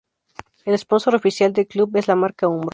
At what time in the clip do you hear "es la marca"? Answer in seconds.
1.95-2.47